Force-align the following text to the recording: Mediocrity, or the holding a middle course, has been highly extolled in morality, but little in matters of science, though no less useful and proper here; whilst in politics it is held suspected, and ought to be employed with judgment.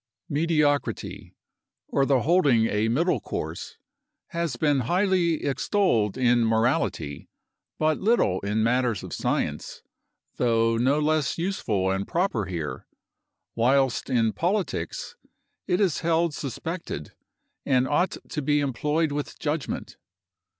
Mediocrity, 0.29 1.35
or 1.89 2.07
the 2.07 2.21
holding 2.21 2.65
a 2.65 2.87
middle 2.87 3.19
course, 3.19 3.77
has 4.29 4.55
been 4.57 4.79
highly 4.89 5.43
extolled 5.45 6.17
in 6.17 6.43
morality, 6.43 7.29
but 7.77 7.99
little 7.99 8.39
in 8.39 8.63
matters 8.63 9.03
of 9.03 9.13
science, 9.13 9.83
though 10.37 10.75
no 10.75 10.97
less 10.97 11.37
useful 11.37 11.91
and 11.91 12.07
proper 12.07 12.45
here; 12.45 12.87
whilst 13.53 14.09
in 14.09 14.33
politics 14.33 15.15
it 15.67 15.79
is 15.79 15.99
held 15.99 16.33
suspected, 16.33 17.13
and 17.63 17.87
ought 17.87 18.17
to 18.27 18.41
be 18.41 18.59
employed 18.59 19.11
with 19.11 19.37
judgment. 19.37 19.97